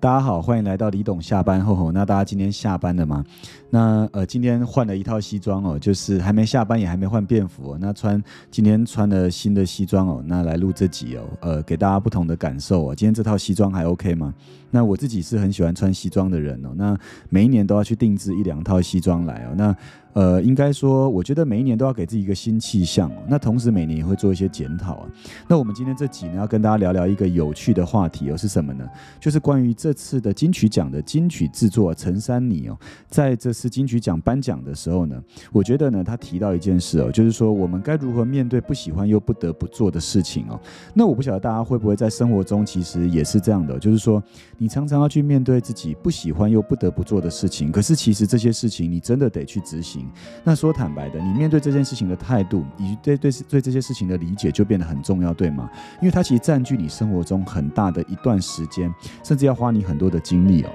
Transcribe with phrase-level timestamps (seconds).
[0.00, 1.92] 大家好，欢迎来到李董下班后吼。
[1.92, 3.22] 那大家今天下班了吗？
[3.68, 7.78] 那呃，今天换了一套西装哦，就是还没下班，也还没换便服哦。
[7.78, 12.94] 那穿今天穿了新的西装哦，那来录这集哦，呃，给大家不同的感受哦。
[12.94, 14.32] 今天这套西装还 OK 吗？
[14.70, 16.70] 那我自己是很喜欢穿西装的人哦。
[16.76, 16.96] 那
[17.28, 19.54] 每一年都要去定制一两套西装来哦。
[19.56, 19.76] 那
[20.12, 23.22] 呃，应该说，我觉得每一年都要给自己一个新气象哦。
[23.28, 25.08] 那同时每年也会做一些检讨啊。
[25.46, 28.84] 那我们今天这集呢，要跟大家聊聊一个有趣的话题哦，是什么呢？
[29.20, 32.76] 就是关于这次的金曲奖的金曲制作陈珊妮哦，
[33.08, 40.58] 在这次金曲奖颁奖的时候呢，我觉得呢，他提到一件事哦，就是说我们该如何面对不喜欢又不得不做的事情哦。
[40.92, 44.20] 那我不晓得大家会不会在生活中其实也是这样的，就是说
[44.62, 50.06] 你常常要去面对自己不喜欢又不得不做的事情，可是其实这些事情你真的得去执行。
[50.44, 55.70] 那说坦白的，你面对这件事情的态度，以及对对对这些事情的理解，就变得很重要，对吗？
[56.02, 58.92] 因为它其实占据你生活中很大的一段时间，
[59.24, 60.70] 甚至要花你很多的精力哦。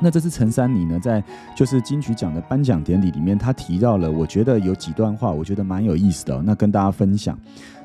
[0.00, 1.24] 那这次陈珊妮呢，在
[1.56, 7.36] 就是金曲奖的颁奖典礼里面，她提到了，我觉得有几段话，我觉得蛮有意思的，那跟大家分享。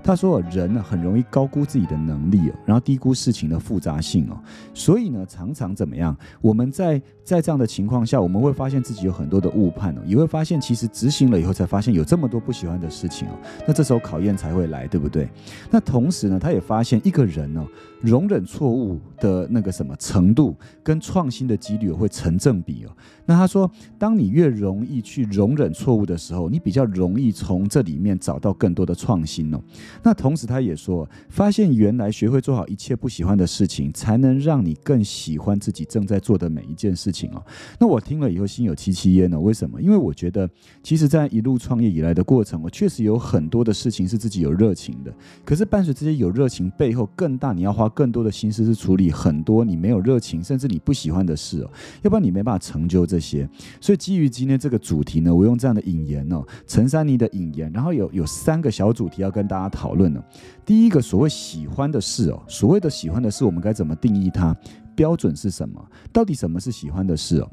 [0.03, 4.37] 他说：“人呢很容易高估自己的能力哦，然后低估事情的复杂性哦，
[4.73, 6.15] 所以呢常常怎么样？
[6.41, 13.31] 我们在在这样的情况下，我们会发现自己有很多的误判哦，也会发现其实执行了以后才发现有这么多不喜欢的事情哦。
[13.65, 15.29] 那这时候考验才会来，对不对？
[15.71, 17.65] 那同时呢，他也发现一个人呢
[18.01, 22.91] 容忍错误的那个什么程度跟创新的几率会成正比哦。
[23.25, 29.61] 那他说，当你越容易去容忍错误的时候，你比较容易从这里面找到更多的创新哦。”
[30.02, 37.44] 那同时，他也说，发现原来学会做好一切不喜欢的事情，才能让你更喜欢自己正在做的每一件事情哦。
[37.80, 39.39] 那我听了以后心有戚戚焉呢？
[39.39, 39.81] 为什么？
[39.81, 40.50] 因为我觉得，
[40.81, 45.13] 其实，在一路创业以来的过程，我确实有很多的事情是自己有热情的。
[45.45, 51.69] 可是，伴随这些有热情背后，更大你要花更多的心思去处理很多你没有热情，甚至你不喜欢的事哦。
[52.01, 53.47] 要不然你没办法成就这些。
[53.79, 59.82] 所以，基于今天这个主题呢，我用这样的引言哦，陈珊妮的引言，然后有有三个小主题要跟大家讨。
[59.83, 60.23] 讨论呢
[60.66, 64.55] 第一个所谓喜欢的事哦，所谓的喜欢的事，我们该怎么定义它？
[64.95, 65.85] 标准是什么？
[66.13, 67.51] 到底什么是喜欢的事哦？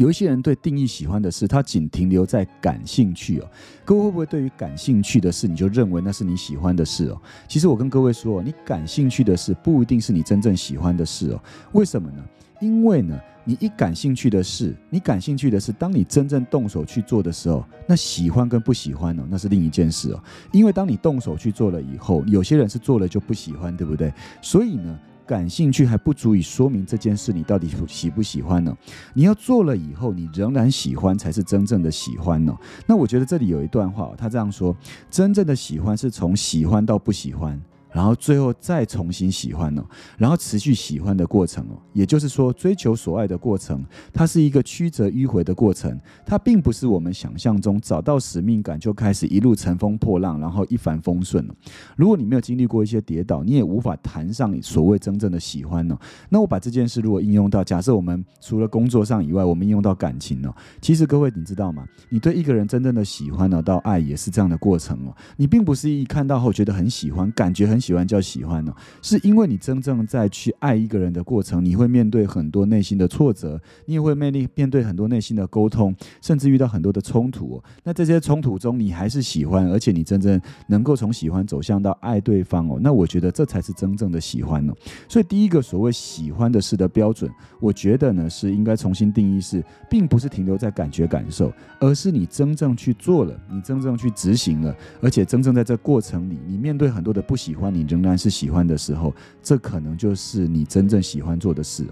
[0.00, 3.46] 有一些人对定义喜欢的事，他仅停留在感兴趣哦。
[3.84, 7.20] 各位会不会对于感兴趣的事，你就认为那是你喜欢的事哦？
[7.46, 11.42] 其实我跟各位说，你感兴趣的事不一定是你真正喜欢的事哦。
[11.72, 12.24] 为什么呢？
[12.62, 13.20] 因为呢。
[13.42, 20.22] 你一感兴趣的事，你感兴趣的是，当你真正动手去做的时候，那喜欢跟不喜欢呢，那是另一件事哦。
[20.52, 24.12] 因为当你动手去做了以后，有些人是做了就不喜欢，对不对？
[24.42, 24.96] 所以呢，
[25.30, 28.76] 感兴趣还不足以说明这件事你到底喜不喜欢呢。
[29.14, 32.52] 你要做了以后，你仍然喜欢，才是真正的喜欢呢。
[32.84, 34.76] 那我觉得这里有一段话，他这样说：
[35.08, 37.62] 真正的喜欢是从喜欢到不喜欢。
[37.92, 39.84] 然后最后再重新喜欢哦，
[40.16, 51.54] 然后持续喜欢的过程哦，也就是说追求所爱的过程，它是一个曲折迂回的过程，它并不是我们想象中找到使命感就开始一路乘风破浪，然后一帆风顺了。
[51.96, 55.98] 如果你没有经历过一些跌倒，你也无法谈上你所谓真正的喜欢哦。
[56.28, 60.54] 那我把这件事如果应用到，假设我们除了工作上以外，我们应用到感情哦？
[60.80, 61.84] 其实各位你知道吗？
[62.08, 65.16] 你对一个人真正的喜欢呢，到爱也是这样的过程哦。
[65.36, 67.79] 你并不是一看到后觉得很喜欢，感觉很。
[67.80, 77.62] 喜欢叫喜欢呢，是因为你真正在去爱一个人的过程，你会面对很多内心的挫折，你也会面临面对很多内心的沟通，甚至遇到很多的冲突。
[77.82, 82.78] 那这些冲突中，你还是喜欢，而且你真正能够从喜欢走向到爱对方哦。
[82.80, 84.74] 那我觉得这才是真正的喜欢呢。
[85.08, 87.30] 所以第一个所谓喜欢的事的标准，
[87.60, 97.69] 我觉得呢是应该重新定义，是并不是停留在感觉感受，而是你真正去做了，你真正去执行了，而且真正在这过程里，你面对很多的不喜欢。
[97.70, 101.86] 你仍然是喜欢的时候，这可能就是你真正喜欢做的事。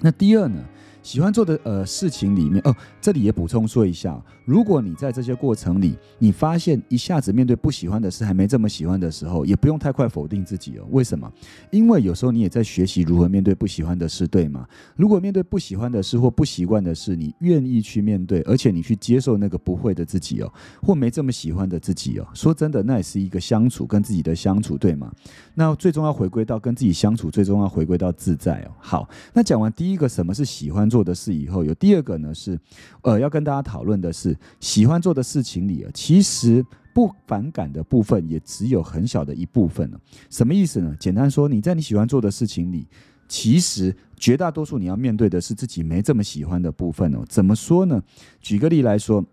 [0.00, 0.62] 那第二呢？
[1.02, 10.86] 喜欢做的呃事情里面哦，这里也补充说一下，如果你在这些过程里，你发现一下子面对不喜欢的事还没这么喜欢的时候，也不用太快否定自己哦。
[10.90, 11.30] 为什么？
[11.70, 14.64] 因为有时候你也在学习如何面对不喜欢的事，对吗？
[14.94, 20.52] 如果面对不喜欢的事或不习惯的事，你愿意去面对，而且你去接受那个不会的自己哦，
[20.82, 25.12] 或没这么喜欢的自己哦，说真的，那也是一个相处跟自己的相处，对吗？
[25.54, 28.70] 那最终要回归到跟自己相处，最终要回归到自在哦。
[28.78, 30.88] 好，那讲完第一个什么是喜欢。
[30.92, 32.58] 做的事以后有第二个呢，是
[33.00, 36.62] 呃要跟大家讨论的是，喜欢做的事情里，其实
[36.92, 39.98] 不反感的部分也只有很小的一部分了。
[40.28, 40.94] 什么意思呢？
[41.00, 42.86] 简单说，你在你喜欢做的事情里，
[43.26, 47.24] 其实绝大多数你要面对的是自己没这么喜欢的部分哦。
[47.26, 48.02] 怎么说呢？
[48.42, 49.24] 举个例来说，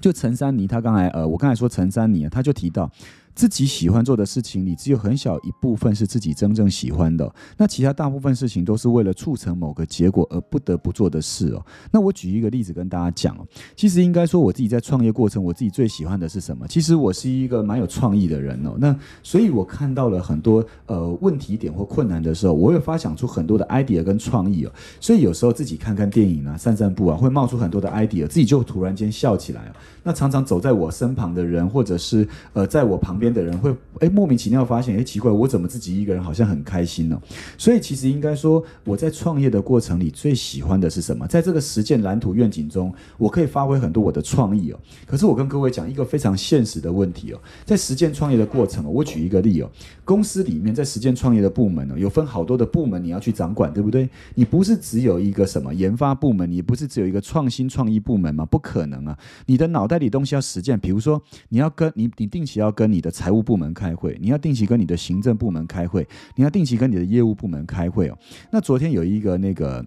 [0.00, 2.88] 就陈珊妮，他刚才呃，我刚才说陈珊妮啊，他就提到。
[3.36, 11.62] 自己喜欢做的事情里，只有很小一部分是自己真正喜欢的，那其他大部分事情都是为了促成某个结果而不得不做的事哦。
[11.92, 13.46] 那我举一个例子跟大家讲哦，
[13.76, 16.66] 其实应该说我自己在创业过程，我自己最喜欢的是什么？
[16.66, 18.74] 其实我是一个蛮有创意的人哦。
[18.78, 24.72] 那所以我看到了很多呃问题点或困难的时候，我会发想出很多的 idea 跟创意哦。
[24.98, 29.72] 所以有时候自己看看电影啊，散散步啊，会冒出很多的 idea，自己就突然间笑起来哦。
[30.02, 37.20] 那常常走在我身旁的人，或者是呃在我旁边边的人，会哎莫名其妙发现，哎奇怪，我怎么自己一个人好像很开心呢？
[37.58, 41.26] 所以其实应该说，我在创业的过程里最喜欢的是什么？
[41.26, 44.78] 在这个实践蓝图愿景中，我可以发挥很多我的创意哦。
[45.04, 49.68] 可是我跟各位讲一个非常现实的问题哦，在实践创业的过程哦，我举一个例哦，
[50.04, 54.08] 公司里面在实践创业的部门哦，有分好多的部门你要去掌管，对不对？
[54.36, 58.44] 你不是只有一个什么研发部门，你不是只有一个创新创意部门吗？
[58.44, 59.18] 不可能啊！
[59.46, 59.96] 你的脑袋。
[59.96, 68.18] 里东西要实践，比如说你要跟你你定期要跟你的财务部门开会，你要定期跟你的行政部门开会，你要定期跟你的业务部门开会哦。
[68.50, 69.82] 那昨天有一个那个。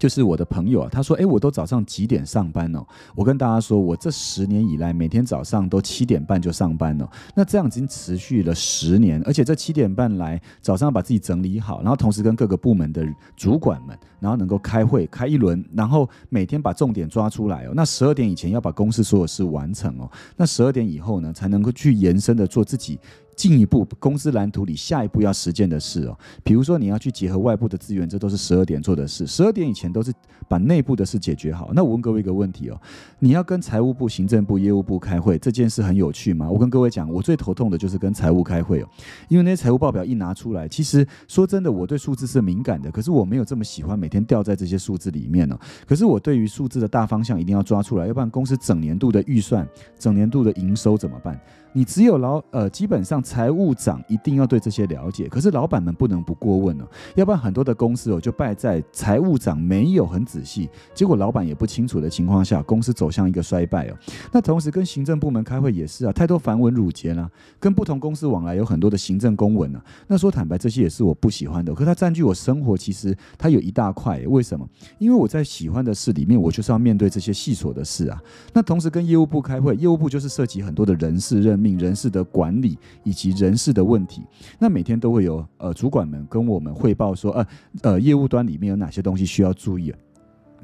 [0.00, 2.82] 就是我的朋友啊，他说：“哎，我都早上几点上班哦？”
[3.14, 7.06] 我跟大家说，我这十年以来每天早上都七点半就上班了。
[7.34, 13.06] 那这样已经持续了十年，而且这七点半来早上把自己整理好，然后同时跟各个部门的
[13.36, 17.72] 主管们，然后能够开会开一轮，然后每天把重点抓出来哦。
[17.74, 20.10] 那十二点以前要把公司所有事完成哦。
[20.34, 22.98] 那十二点以后呢，才能够去延伸的做自己。
[23.40, 26.14] 进一步公司蓝图里下一步要实践的事哦，
[26.44, 29.26] 比如说你要去结合外部的资源，这都是十二点做的事。
[29.26, 30.12] 十二点以前都是
[30.46, 31.70] 把内部的事解决好。
[31.72, 32.78] 那我问各位一个问题哦，
[33.18, 36.50] 你要跟财务部、行政部、业务部开会，这件事很有趣吗？
[36.50, 38.88] 我跟各位讲，我最头痛的就是跟财务开会哦，
[39.30, 45.58] 因为那些财务报表一拿出来，其实说真的，我对数字是敏感的，可是我没有这么喜欢每天掉在这些数字里面哦。
[45.86, 49.66] 可是我对于数字的大方向一定要抓出来，要不然公司整年度的预算、
[49.98, 51.40] 整年度的营收怎么办？
[51.72, 56.84] 你只有老呃，基本上财务长一定要对这些了解，可是老板们不能不过问哦，
[57.14, 63.96] 要不然很多的公司哦就败在财务长没有很仔细，结果老板也不清楚的情况下，公司走向一个衰败哦。
[64.32, 67.30] 那同时跟行政部门开会也是啊，太多繁文缛节啦，
[67.60, 69.84] 跟不同公司往来有很多的行政公文啊。
[70.08, 74.20] 那说坦白，这些也是我不喜欢的，可它占据我生活，其实它有一大块。
[74.26, 74.68] 为什么？
[74.98, 78.20] 因为我在喜欢的事里面，我就是要面对这些细琐的事啊。
[78.52, 81.59] 那同时跟业务部开会，业务部就是涉及很多的人事任。
[81.60, 84.22] 命人事的管理以及人事的问题，
[84.58, 87.46] 那每天都会有呃主管们跟我们汇报说，呃
[87.82, 89.94] 呃业务端里面有哪些东西需要注意。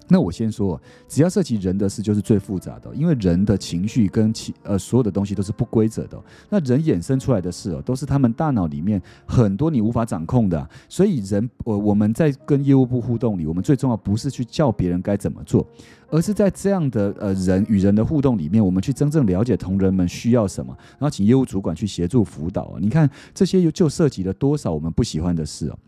[0.09, 6.17] 那我先说，只要涉及人的事，就是最复杂的，因为人的情绪跟其呃所有的东西都是不规则的。
[6.49, 10.69] 那人衍生出来的事哦，都是他们大脑里面很多你无法掌控的。
[10.89, 15.67] 所以人，我我们在跟业务部互动里，我们最重要不是去叫别人该怎么做，
[16.09, 22.77] 而是在这样的呃人与人的互动里面，我们去真正了解同仁们需要什么，然后请业务主管去协助辅导。
[22.81, 25.79] 你看这些就涉及了多少我们不喜欢的事哦。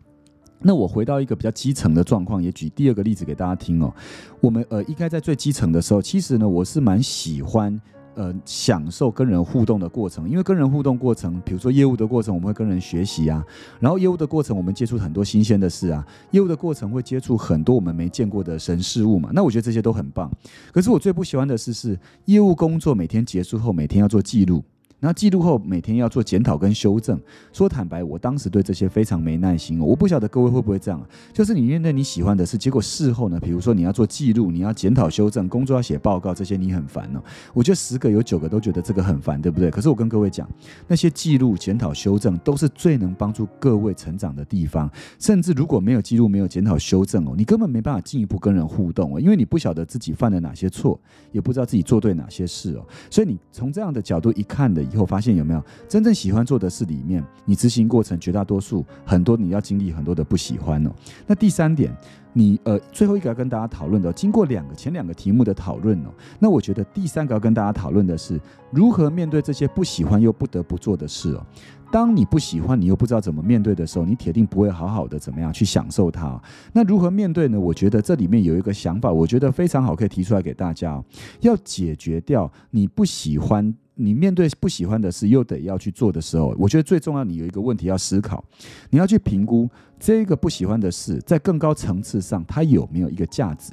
[0.61, 3.93] 那我回到一个比较基层的状况，也举第二个例子给大家听哦。
[4.41, 7.81] 我们呃应该在最基层的时候，其实呢我是蛮喜欢
[8.15, 13.45] 呃享受跟人互动的过程，因为跟人互动过程，比如说业务的过程，我们会跟人学习啊，
[13.79, 19.31] 然后业务的过程，我们接触很多新鲜的事啊，业务的过程会接触很多我们没见过的神事物嘛。
[19.33, 20.29] 那我觉得这些都很棒。
[20.73, 24.65] 可是我最不喜欢的事是业务工作每天结束后，每天要做记录。
[25.01, 27.21] 那记录后每天要做检讨跟修正。
[27.53, 29.85] 说坦白，我当时对这些非常没耐心哦。
[29.85, 31.01] 我不晓得各位会不会这样，
[31.33, 37.23] 就是你面对你喜欢的事，结果事后呢，比如说你要做记录，你要检讨修正，工作要写报告，这些你很烦哦。
[37.55, 39.71] 我觉得十个有九个都觉得这个很烦，对不对？
[39.71, 40.49] 可是我跟各位讲，
[40.89, 44.91] 那些记录、检讨、修正都是最能帮助各位成长的地方。
[45.21, 51.01] 甚至如果没有记录、没有检讨、修正哦，你根本没办法进一步跟人互动哦，因为你不晓得自己犯了哪些错，
[51.31, 52.85] 也不知道自己做对哪些事哦。
[53.09, 54.88] 所以你从这样的角度一看的。
[54.93, 60.91] 以后发现有没有真正喜欢做的事里面，你执行过程绝大多数很多你要经历很多的不喜欢哦。
[61.27, 61.95] 那第三点，
[62.33, 68.41] 你呃最后一个要跟大家讨论的，经过两个前两个题目的讨论哦，那我觉得第三个要跟大家讨论的是
[68.71, 71.47] 如何面对这些不喜欢又不得不做的事哦。
[71.91, 76.39] 当你不喜欢，你又不知道怎么面对的时候，你铁定不会好好的怎么样去享受它。
[76.71, 77.59] 那如何面对呢？
[77.59, 81.05] 我觉得这里面有一个想法，我觉得非常好，可以提出来给大家哦。
[81.41, 83.75] 要解决掉你不喜欢。
[84.01, 88.45] 你面对不喜欢的事，又得要去做的时候，我觉得最重要，你有一个问题要思考，
[88.91, 93.73] 你要去评估这个不喜欢的事，在更高层次上，它有没有一个价值？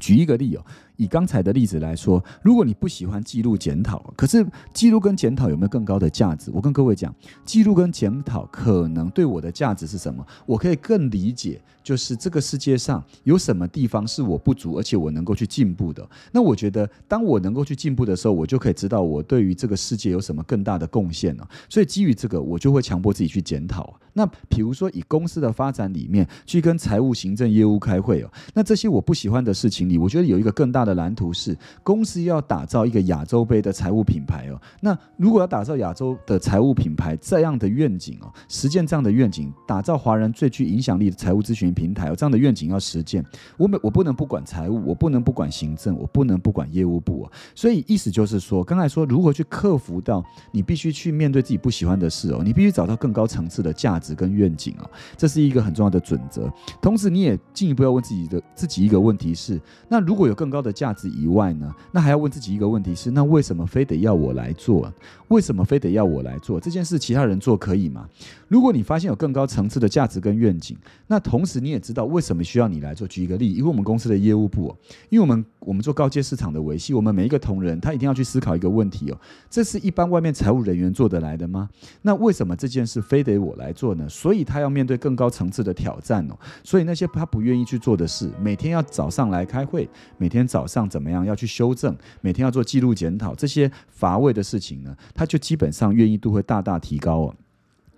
[0.00, 0.64] 举一个例哦。
[0.98, 6.50] 以刚才的例子来说，如果你不喜欢记录检讨，可是记录跟检讨有没有更高的价值？
[6.52, 7.14] 我跟各位讲，
[7.44, 10.26] 记录跟检讨可能对我的价值是什么？
[10.44, 16.06] 我可以更理解，就是这个世界上有什么地方是我不足，而且我能够去进步的。
[16.32, 21.48] 那我觉得，当我能够去进步的时候，我就可以知道我对于这个世界有什么更大的贡献了。
[21.68, 23.98] 所以基于这个，我就会强迫自己去检讨。
[24.14, 34.58] 那比如说，以公司的发展里面去跟财务、行政、业务开会哦，那这些我不喜欢的事情里，我觉得有一个更大的蓝图是，公司要打造一个亚洲杯的财务品牌哦。
[34.80, 43.24] 那如果要打造亚洲的财务品牌这样的愿景哦，实践这样的愿景，打造华人最具影响力的财务咨询平台哦，这样的愿景要实践，
[43.56, 47.32] 我每我不能不管财务，我不能不管行政，我不能不管业务部哦。
[47.54, 54.90] 所以意思就是说，刚才说如何去克服到你必须去面对自己不喜欢的事哦，你必须找到更高层次的价值跟愿景哦。
[55.16, 56.50] 这是一个很重要的准则。
[56.80, 61.74] 同时，你也进一步要问自己的自己一个问题是：那如果有更高的价值以外呢？
[61.90, 64.92] 那还要问自己一个问题是：那为什么非得要我来做？
[65.26, 66.96] 为什么非得要我来做这件事？
[66.96, 68.08] 其他人做可以吗？
[68.46, 70.76] 如果你发现有更高层次的价值跟愿景，
[71.08, 73.08] 那同时你也知道为什么需要你来做。
[73.08, 74.74] 举一个例，因为我们公司的业务部，
[75.08, 79.18] 因为我们我们做高阶市场的维系，我们每一个同仁他一定要去思考一个问题哦：
[79.50, 81.68] 这是一般外面财务人员做得来的吗？
[82.02, 84.06] 那为什么这件事非得我来做呢？
[84.08, 86.36] 所以他要面对更高层次的挑战哦。
[86.62, 97.34] 所以那些他不愿意去做的事，每天要早上来开会，每天早上怎么样要去修正，每天要做记录检讨，这些乏味的事情呢，他就基本上愿意度会大大提高哦。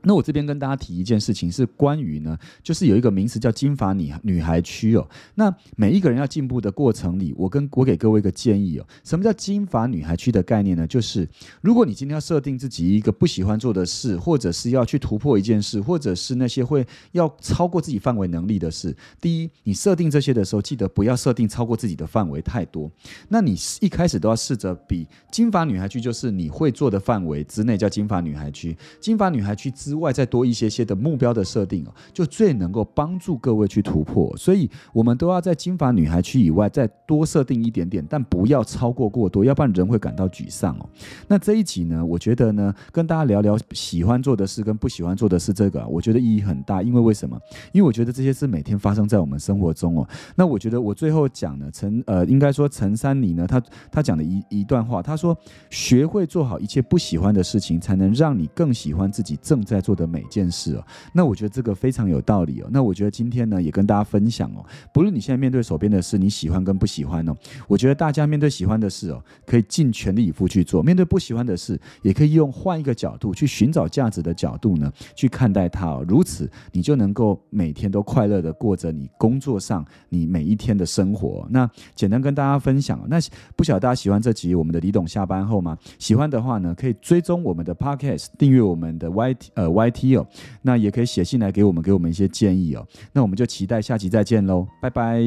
[0.02, 5.06] 那我这边跟大家提一件事情，是关于呢，就是有一个名词叫金发女女孩区哦。
[5.34, 8.86] 那每一个人要进步的过程里，我跟我给各位一个建议哦。
[9.04, 10.86] 什么叫金发女孩区的概念呢？
[10.86, 11.28] 就是
[11.60, 22.90] 如果你今天要设定自己一个不喜欢做的事，或者是要去突破一件事，或者是那些会要超过自己范围能力的事，第一，你设定这些的时候，记得不要设定超过自己的范围太多。
[23.28, 29.89] 那你一开始都要试着比金发女孩区，就是你会做的范围之内叫金发女孩区，金发女孩区之。
[29.90, 34.32] 之外，再多一些些的目标的设定哦，就最能够帮助各位去突破。
[34.36, 40.88] 所以，我们都要在金发女孩区以外再多设定一点点，但不要超过过多，要不然人会感到沮丧哦。
[41.26, 46.80] 那这一集呢，我觉得呢，跟大家聊聊喜欢做的事跟不喜欢做的事，这个我觉得意义很大。
[46.82, 47.36] 因为为什么？
[47.72, 50.08] 因为我觉得这些事每天发生在我们生活中哦。
[50.36, 55.36] 那我觉得我最后讲呢，陈呃，应该说陈三妮呢，他他讲的一一段话，他说：
[55.70, 59.79] 学会做好一切不喜欢的事情，才能让你更喜欢自己正在。
[59.80, 62.68] 做的每件事哦，那我觉得这个非常有道理哦。
[62.70, 76.04] 那我觉得今天呢，也跟大家分享哦，不论你现在面对手边的事，你喜欢跟不喜欢哦，我觉得大家面对喜欢的事哦，可以尽全力以赴去做；面对不喜欢的事，也可以用换一个角度去寻找价值的角度呢，去看待它哦。
[76.06, 81.46] 如此，你就能够每天都快乐的过着你工作上你每一天的生活。
[81.50, 83.18] 那简单跟大家分享，那
[83.56, 85.78] 不晓得大家喜欢这集我们的李董下班后吗？
[85.98, 89.69] 喜欢的话呢，可以追踪我们的 Podcast，订阅我们的 Y T 呃。
[89.70, 90.26] Y T 哦，
[90.62, 92.86] 那也可以写信来给我们，给我们一些建议哦。
[93.12, 95.20] 那我们就期待下期再见喽，拜拜。